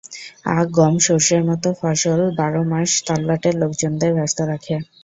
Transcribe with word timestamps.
আখ, 0.51 0.65
গম, 0.77 0.93
সরষের 1.05 1.41
মতো 1.49 1.69
ফসল 1.79 2.19
বারো 2.39 2.61
মাস 2.71 2.89
তল্লাটের 3.07 3.55
লোকজনদের 3.61 4.11
ব্যস্ত 4.17 4.39
রাখে। 4.51 4.75